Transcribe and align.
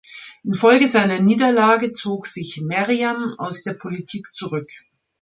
Infolge 0.43 0.87
seiner 0.87 1.19
Niederlage 1.19 1.91
zog 1.91 2.25
sich 2.25 2.59
Merriam 2.59 3.35
aus 3.37 3.61
der 3.61 3.73
Politik 3.75 4.25
zurück. 4.33 4.67